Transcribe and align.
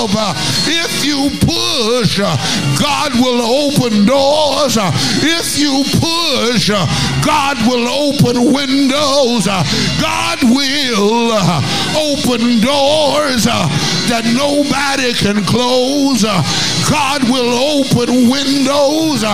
Uh, 0.00 0.32
if 0.66 1.04
you 1.04 1.28
push, 1.42 2.20
uh, 2.22 2.36
God 2.78 3.12
will 3.18 3.42
open 3.42 4.06
doors. 4.06 4.76
Uh, 4.78 4.92
if 5.26 5.58
you 5.58 5.82
push, 5.98 6.70
God 7.26 7.58
will 7.66 7.88
open 7.88 8.52
windows. 8.52 9.46
God 9.98 10.38
will 10.42 11.34
open 11.98 12.60
doors 12.60 13.44
that 14.06 14.22
nobody 14.38 15.12
can 15.14 15.42
close. 15.44 16.22
God 16.88 17.24
will 17.28 17.82
open 17.82 18.30
windows 18.30 19.26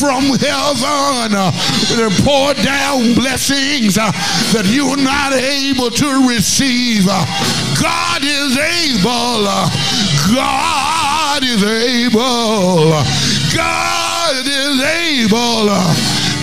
from 0.00 0.24
heaven 0.40 1.36
and 1.36 2.12
pour 2.24 2.54
down 2.54 3.14
blessings 3.14 3.96
that 3.96 4.64
you're 4.64 4.96
not 4.96 5.32
able 5.34 5.90
to 5.90 6.26
receive. 6.26 7.04
God 7.04 8.22
is 8.24 8.56
able. 8.56 9.97
God 10.34 11.42
is 11.42 11.62
able. 11.64 12.90
God 13.54 14.46
is 14.46 14.80
able 14.82 15.68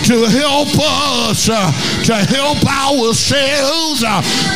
to 0.06 0.24
help 0.30 0.68
us, 0.78 1.46
to 1.46 2.14
help 2.14 2.64
ourselves, 2.64 4.00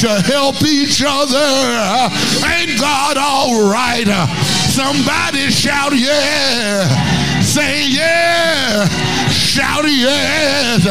to 0.01 0.23
help 0.23 0.63
each 0.63 1.03
other. 1.05 2.11
Ain't 2.47 2.79
God 2.79 3.17
all 3.19 3.69
right? 3.69 4.07
Somebody 4.69 5.51
shout, 5.51 5.93
yeah. 5.95 6.87
Say, 7.43 7.89
yeah. 7.89 8.87
Shout, 9.29 9.85
yes. 9.87 10.85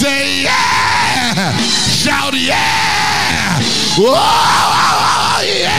Say, 0.00 0.44
yeah. 0.44 1.52
Shout, 1.58 2.34
yeah. 2.34 3.60
Whoa, 3.98 5.42
yeah. 5.44 5.77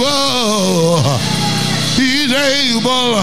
Able. 0.00 1.02
He's 1.96 2.32
able 2.32 3.20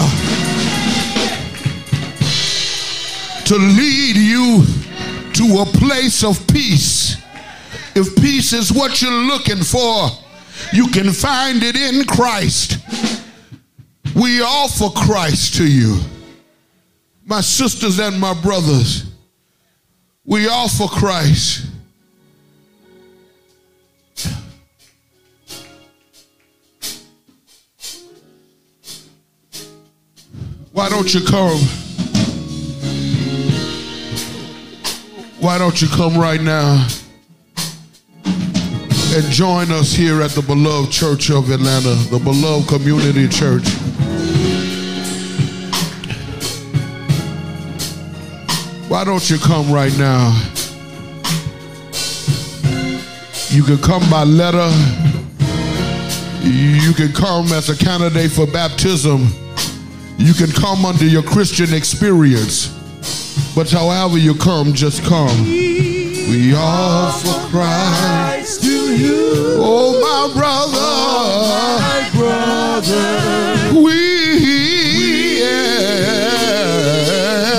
to 3.44 3.56
lead 3.56 4.16
you 4.16 4.64
to 5.32 5.62
a 5.62 5.66
place 5.78 6.22
of 6.22 6.46
peace. 6.46 7.16
If 7.94 8.14
peace 8.16 8.52
is 8.52 8.72
what 8.72 9.02
you're 9.02 9.10
looking 9.10 9.62
for, 9.62 10.08
you 10.72 10.88
can 10.88 11.12
find 11.12 11.62
it 11.62 11.74
in 11.74 12.04
Christ. 12.04 12.78
We 14.14 14.40
offer 14.42 14.90
Christ 14.90 15.54
to 15.54 15.66
you. 15.66 15.98
My 17.24 17.40
sisters 17.40 17.98
and 17.98 18.20
my 18.20 18.34
brothers, 18.40 19.04
we 20.24 20.48
offer 20.48 20.86
Christ. 20.86 21.66
Why 30.78 30.88
don't 30.88 31.12
you 31.12 31.20
come? 31.22 31.58
Why 35.40 35.58
don't 35.58 35.82
you 35.82 35.88
come 35.88 36.16
right 36.16 36.40
now 36.40 36.86
and 39.12 39.24
join 39.24 39.72
us 39.72 39.92
here 39.92 40.22
at 40.22 40.30
the 40.30 40.42
beloved 40.42 40.92
Church 40.92 41.30
of 41.30 41.50
Atlanta, 41.50 41.96
the 42.10 42.20
beloved 42.20 42.68
community 42.68 43.26
church? 43.26 43.68
Why 48.88 49.02
don't 49.02 49.28
you 49.28 49.38
come 49.38 49.72
right 49.72 49.98
now? 49.98 50.30
You 53.48 53.64
can 53.64 53.78
come 53.78 54.08
by 54.08 54.22
letter. 54.22 54.70
You 56.44 56.92
can 56.92 57.12
come 57.12 57.46
as 57.46 57.68
a 57.68 57.76
candidate 57.76 58.30
for 58.30 58.46
baptism. 58.46 59.26
You 60.20 60.34
can 60.34 60.50
come 60.50 60.84
under 60.84 61.06
your 61.06 61.22
Christian 61.22 61.72
experience, 61.72 62.68
but 63.54 63.70
however 63.70 64.18
you 64.18 64.34
come, 64.34 64.72
just 64.72 65.04
come. 65.04 65.44
We 65.44 66.52
offer 66.56 67.48
Christ 67.48 68.62
to 68.62 68.96
you. 68.96 69.56
Oh, 69.60 70.00
my 70.00 70.28
brother. 70.34 70.76
Oh, 70.76 71.78
my 71.78 72.10
brother. 72.18 73.80
We, 73.80 75.38
yeah, 75.40 76.04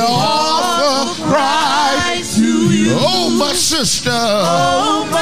offer 0.05 1.23
Christ 1.23 2.35
to 2.39 2.51
you. 2.75 2.97
Oh, 2.99 3.29
my 3.39 3.53
sister. 3.53 4.11
Oh, 4.11 5.07
my 5.09 5.18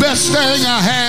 best 0.00 0.32
thing 0.32 0.66
I 0.66 0.80
have. 0.82 1.05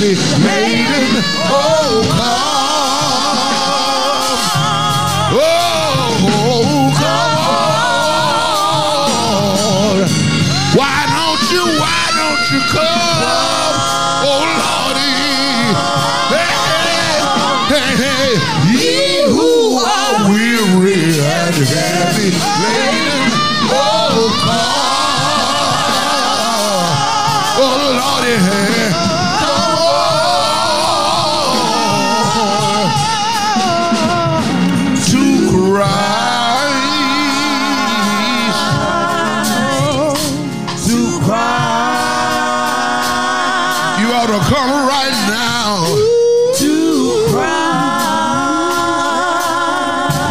Heavy 0.00 0.14
laden, 0.42 1.22
oh, 1.50 2.02
come. 2.16 2.59
come 44.50 44.88
right 44.88 45.14
now 45.30 45.86
to 46.58 47.24
cry. 47.30 47.86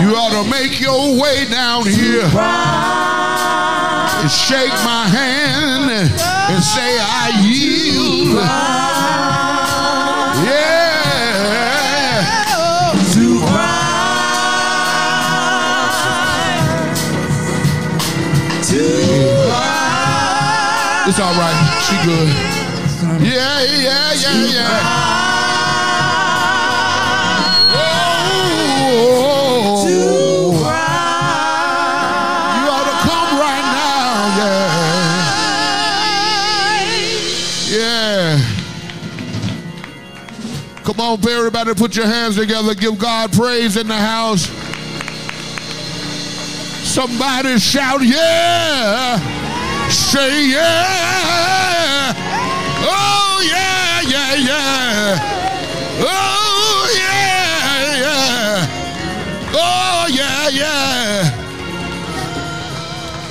You 0.02 0.14
ought 0.14 0.44
to 0.44 0.44
make 0.50 0.82
your 0.82 1.16
way 1.18 1.46
down 1.46 1.86
here 1.86 2.26
and 4.20 4.30
shake 4.30 4.74
my 4.84 5.08
hand 5.08 5.90
and 5.90 6.62
say, 6.62 7.00
I 7.00 7.32
yield. 7.48 8.44
Yeah. 10.44 10.68
To 13.14 13.40
cry. 13.48 13.80
To 18.68 18.82
cry. 19.48 21.08
It's 21.08 21.20
all 21.22 21.36
right. 21.40 21.58
She 21.88 21.96
good. 22.06 22.59
Yeah, 23.72 24.14
yeah, 24.14 24.34
yeah. 24.52 24.82
Oh, 27.72 27.80
you 32.58 32.68
ought 32.68 32.88
to 32.90 32.96
come 33.08 33.32
right 33.40 33.68
now. 33.80 34.10
Yeah. 34.40 34.74
Yeah. 37.78 38.42
Come 40.84 41.00
on, 41.00 41.20
everybody, 41.30 41.74
put 41.76 41.96
your 41.96 42.08
hands 42.08 42.36
together. 42.38 42.74
Give 42.74 42.98
God 42.98 43.32
praise 43.32 43.78
in 43.78 43.88
the 43.88 43.96
house. 43.96 44.50
Somebody 46.84 47.60
shout, 47.60 48.02
yeah. 48.02 49.20
Say, 49.90 50.50
yeah. 50.50 51.59
Oh, 56.02 56.96
yeah, 56.98 57.98
yeah. 58.02 58.68
Oh, 59.54 60.08
yeah, 60.10 60.50
yeah. 60.50 61.36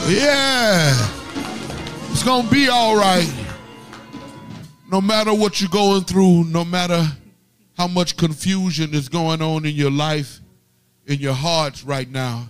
Yeah. 0.09 0.95
It's 2.11 2.23
going 2.23 2.45
to 2.47 2.51
be 2.51 2.69
all 2.69 2.97
right. 2.97 3.33
No 4.91 5.01
matter 5.01 5.35
what 5.35 5.61
you're 5.61 5.71
going 5.71 6.05
through, 6.05 6.45
no 6.45 6.65
matter 6.65 7.07
how 7.77 7.87
much 7.87 8.17
confusion 8.17 8.95
is 8.95 9.09
going 9.09 9.43
on 9.43 9.65
in 9.65 9.75
your 9.75 9.91
life, 9.91 10.41
in 11.07 11.19
your 11.21 11.35
hearts 11.35 11.85
right 11.85 12.11
now, 12.11 12.49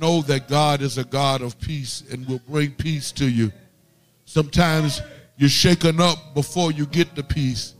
know 0.00 0.22
that 0.22 0.48
God 0.48 0.80
is 0.80 0.98
a 0.98 1.04
God 1.04 1.42
of 1.42 1.58
peace 1.60 2.02
and 2.10 2.26
will 2.26 2.40
bring 2.48 2.72
peace 2.72 3.12
to 3.12 3.28
you. 3.28 3.52
Sometimes 4.24 5.02
you're 5.36 5.48
shaken 5.48 6.00
up 6.00 6.34
before 6.34 6.72
you 6.72 6.86
get 6.86 7.14
the 7.14 7.22
peace, 7.22 7.74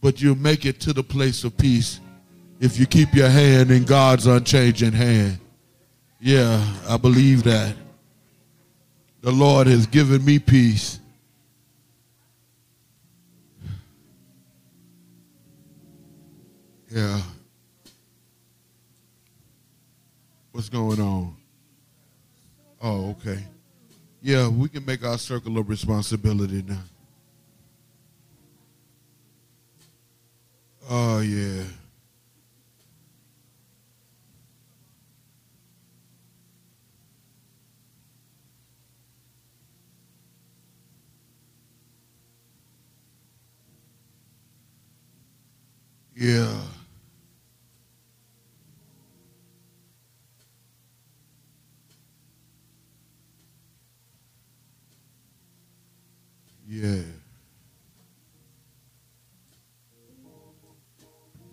but 0.00 0.20
you'll 0.20 0.36
make 0.36 0.64
it 0.64 0.80
to 0.80 0.92
the 0.92 1.02
place 1.02 1.44
of 1.44 1.56
peace 1.56 2.00
if 2.60 2.78
you 2.78 2.86
keep 2.86 3.14
your 3.14 3.28
hand 3.28 3.70
in 3.70 3.84
God's 3.84 4.26
unchanging 4.26 4.92
hand. 4.92 5.38
Yeah, 6.20 6.64
I 6.88 6.96
believe 6.96 7.44
that. 7.44 7.74
The 9.20 9.30
Lord 9.30 9.66
has 9.66 9.86
given 9.86 10.24
me 10.24 10.38
peace. 10.38 11.00
Yeah. 16.90 17.20
What's 20.52 20.68
going 20.68 21.00
on? 21.00 21.36
Oh, 22.80 23.10
okay. 23.10 23.44
Yeah, 24.22 24.48
we 24.48 24.68
can 24.68 24.84
make 24.84 25.04
our 25.04 25.18
circle 25.18 25.58
of 25.58 25.68
responsibility 25.68 26.64
now. 26.66 26.82
Oh, 30.88 31.20
yeah. 31.20 31.64
Yeah. 46.16 46.67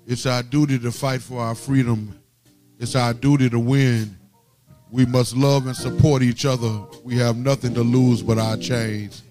It's 0.07 0.27
our 0.27 0.43
duty 0.43 0.77
to 0.79 0.91
fight 0.91 1.21
for 1.21 1.39
our 1.41 1.55
freedom. 1.55 2.19
It's 2.79 2.95
our 2.95 3.13
duty 3.13 3.49
to 3.49 3.59
win. 3.59 4.15
We 4.91 5.05
must 5.05 5.35
love 5.35 5.65
and 5.65 5.75
support 5.75 6.21
each 6.21 6.45
other. 6.45 6.83
We 7.03 7.17
have 7.17 7.37
nothing 7.37 7.73
to 7.73 7.81
lose 7.81 8.21
but 8.21 8.37
our 8.37 8.55
chains. 8.55 9.23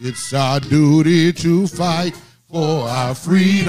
It's 0.00 0.34
our 0.34 0.58
duty 0.58 1.32
to 1.32 1.68
fight 1.68 2.16
for 2.50 2.88
our 2.88 3.14
freedom. 3.14 3.68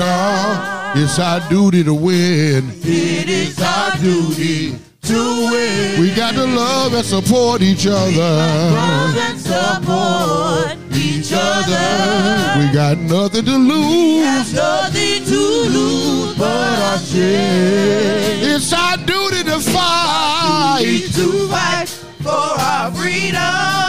It's 0.96 1.20
our 1.20 1.48
duty 1.48 1.84
to 1.84 1.94
win. 1.94 2.72
It 2.82 3.30
is 3.30 3.62
our 3.62 3.98
duty 3.98 4.80
to 5.12 5.52
win. 5.52 6.00
We 6.02 6.14
got 6.16 6.34
to 6.36 6.46
love 6.46 6.94
and 6.94 7.06
support 7.06 7.62
each 7.62 7.86
other. 7.88 8.34
Love 8.82 9.18
and 9.18 9.40
support 9.40 10.78
each 10.96 11.32
other. 11.34 12.60
We 12.60 12.72
got 12.74 12.98
nothing 12.98 13.46
to 13.46 13.58
lose. 13.58 14.54
Nothing 14.54 15.26
to 15.26 15.42
lose 15.78 16.38
but 16.38 16.80
our 16.90 16.98
chains. 16.98 18.48
It's 18.48 18.74
our 18.74 18.98
duty 18.98 19.44
to 19.44 19.60
fight. 19.60 21.10
To 21.16 21.48
fight 21.50 21.90
for 22.24 22.30
our 22.30 22.92
freedom. 22.92 23.81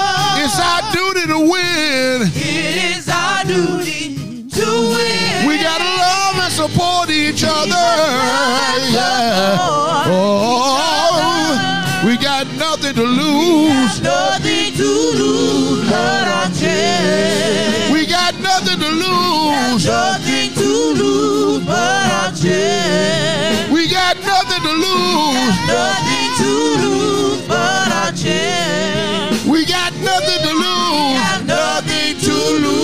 Lose. 24.73 25.55
Nothing 25.69 26.31
to 26.41 26.53
lose 26.83 27.49
but 27.49 27.89
our 27.93 28.13
chains. 28.13 29.45
We 29.47 29.67
got 29.67 29.93
nothing 30.01 30.43
to 30.47 30.53
lose. 30.53 31.47
Nothing 31.47 32.19
to 32.21 32.35
lose 32.67 32.83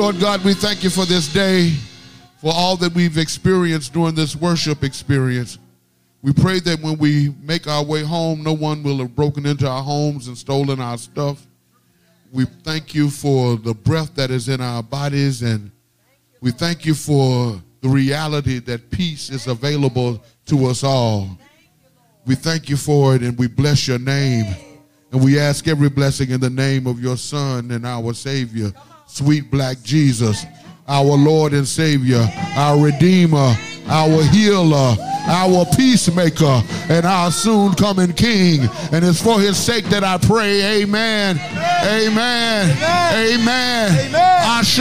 Lord 0.00 0.18
God, 0.18 0.42
we 0.44 0.54
thank 0.54 0.82
you 0.82 0.88
for 0.88 1.04
this 1.04 1.30
day, 1.30 1.74
for 2.38 2.52
all 2.54 2.74
that 2.78 2.94
we've 2.94 3.18
experienced 3.18 3.92
during 3.92 4.14
this 4.14 4.34
worship 4.34 4.82
experience. 4.82 5.58
We 6.22 6.32
pray 6.32 6.58
that 6.60 6.80
when 6.80 6.96
we 6.96 7.34
make 7.42 7.66
our 7.68 7.84
way 7.84 8.02
home, 8.02 8.42
no 8.42 8.54
one 8.54 8.82
will 8.82 8.98
have 8.98 9.14
broken 9.14 9.44
into 9.44 9.68
our 9.68 9.82
homes 9.82 10.26
and 10.26 10.38
stolen 10.38 10.80
our 10.80 10.96
stuff. 10.96 11.46
We 12.32 12.46
thank 12.64 12.94
you 12.94 13.10
for 13.10 13.56
the 13.56 13.74
breath 13.74 14.14
that 14.14 14.30
is 14.30 14.48
in 14.48 14.60
our 14.60 14.82
bodies, 14.82 15.42
and 15.42 15.70
we 16.40 16.50
thank 16.50 16.86
you 16.86 16.94
for 16.94 17.60
the 17.80 17.88
reality 17.88 18.58
that 18.60 18.90
peace 18.90 19.30
is 19.30 19.46
available 19.46 20.22
to 20.46 20.66
us 20.66 20.84
all. 20.84 21.28
We 22.26 22.34
thank 22.34 22.68
you 22.68 22.76
for 22.76 23.14
it, 23.14 23.22
and 23.22 23.38
we 23.38 23.46
bless 23.46 23.88
your 23.88 23.98
name. 23.98 24.54
And 25.12 25.24
we 25.24 25.38
ask 25.38 25.66
every 25.66 25.88
blessing 25.88 26.30
in 26.30 26.40
the 26.40 26.50
name 26.50 26.86
of 26.86 27.00
your 27.00 27.16
Son 27.16 27.70
and 27.70 27.84
our 27.84 28.14
Savior, 28.14 28.72
sweet 29.06 29.50
black 29.50 29.82
Jesus, 29.82 30.44
our 30.86 31.16
Lord 31.16 31.52
and 31.52 31.66
Savior, 31.66 32.28
our 32.54 32.78
Redeemer, 32.78 33.56
our 33.90 34.22
healer, 34.30 34.96
our 35.26 35.66
peacemaker, 35.76 36.62
and 36.88 37.04
our 37.04 37.30
soon 37.30 37.74
coming 37.74 38.12
King. 38.12 38.68
And 38.92 39.04
it's 39.04 39.20
for 39.20 39.40
his 39.40 39.56
sake 39.58 39.84
that 39.86 40.04
I 40.04 40.16
pray, 40.18 40.82
Amen. 40.82 41.38
Amen. 41.84 42.70
Amen. 43.12 44.14
Ashe. 44.14 44.78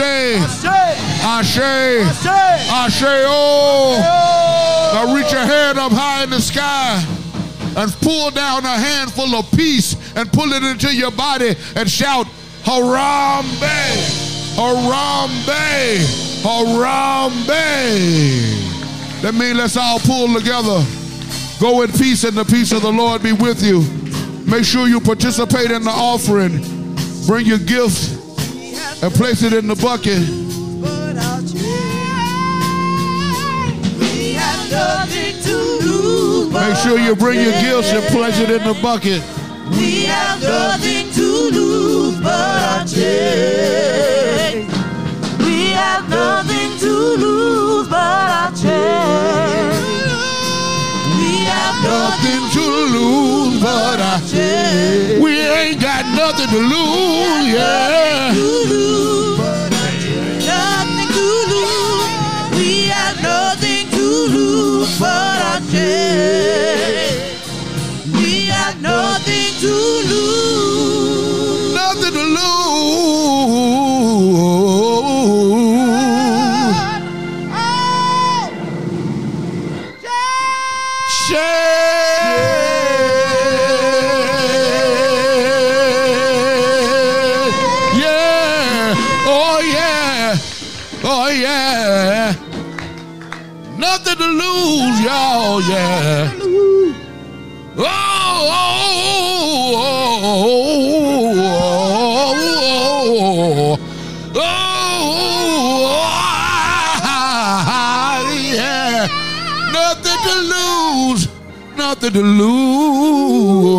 Ashe. 1.23 1.57
Ashe. 1.59 3.03
Oh. 3.27 4.91
Now 4.93 5.13
reach 5.15 5.31
your 5.31 5.41
hand 5.45 5.77
up 5.79 5.91
high 5.91 6.23
in 6.23 6.29
the 6.29 6.41
sky 6.41 7.03
and 7.77 7.91
pull 8.01 8.31
down 8.31 8.65
a 8.65 8.77
handful 8.77 9.35
of 9.35 9.49
peace 9.51 9.95
and 10.15 10.31
pull 10.33 10.51
it 10.51 10.63
into 10.63 10.93
your 10.93 11.11
body 11.11 11.55
and 11.75 11.89
shout, 11.89 12.27
Harambee, 12.63 13.95
Harambee, 14.55 16.03
Harambee. 17.37 18.58
That 19.21 19.33
means 19.33 19.57
let's 19.57 19.75
all 19.75 19.99
pull 19.99 20.33
together. 20.33 20.83
Go 21.59 21.81
in 21.81 21.91
peace 21.91 22.23
and 22.23 22.37
the 22.37 22.45
peace 22.45 22.71
of 22.71 22.81
the 22.81 22.91
Lord 22.91 23.21
be 23.21 23.33
with 23.33 23.61
you. 23.61 23.81
Make 24.49 24.63
sure 24.63 24.87
you 24.87 25.01
participate 25.01 25.71
in 25.71 25.83
the 25.83 25.91
offering. 25.91 26.63
Bring 27.27 27.45
your 27.45 27.59
gifts 27.59 28.15
and 29.03 29.13
place 29.13 29.43
it 29.43 29.51
in 29.51 29.67
the 29.67 29.75
bucket. 29.75 30.19
Make 36.53 36.77
sure 36.77 36.97
you 36.99 37.15
bring 37.15 37.41
your 37.41 37.51
gifts 37.51 37.91
and 37.91 38.03
place 38.05 38.39
it 38.39 38.49
in 38.49 38.63
the 38.63 38.73
bucket. 38.81 39.21
We 39.71 40.05
have 40.05 40.41
nothing 40.41 41.11
to 41.11 41.49
lose 41.51 42.19
but 42.21 42.61
our 42.63 42.85
chains. 42.85 44.71
We 45.39 45.71
have 45.71 46.09
nothing 46.09 46.77
to 46.79 46.91
lose 47.17 47.58
but 47.99 48.27
I 48.43 48.47
change. 48.63 50.13
We 51.19 51.31
have 51.51 51.77
nothing 51.91 52.43
to 52.55 52.63
lose 52.95 53.57
but 53.65 53.99
I 53.99 54.15
change. 54.31 55.21
We 55.23 55.33
ain't 55.59 55.79
got 55.81 56.03
nothing 56.21 56.49
to 56.55 56.59
lose, 56.73 57.45
yeah. 57.55 58.31
Nothing 60.51 61.09
to 61.17 61.27
lose. 61.51 62.09
We 62.57 62.69
have 62.97 63.17
nothing 63.31 63.85
to 63.97 64.05
lose 64.35 64.91
but 65.03 65.37
I 65.53 65.55
change. 65.73 67.41
We 68.19 68.31
have 68.57 68.77
nothing 68.81 69.51
to 69.63 69.73
lose. 70.11 71.73
Nothing 71.81 72.13
to 72.19 72.23
lose. 72.37 72.68
Nothing 93.79 94.17
to 94.17 94.25
lose, 94.27 94.99
y'all. 95.01 95.61
Yeah. 95.61 96.33
Oh, 97.77 97.85
oh, 98.51 98.83
oh, 99.77 100.19
oh, 101.39 101.57
oh, 103.21 103.77
oh, 104.35 104.41
oh, 107.05 108.23
yeah. 108.53 109.07
Nothing 109.71 110.19
to 110.27 110.35
lose, 110.53 111.23
nothing 111.77 112.13
to 112.13 112.21
lose. 112.21 113.78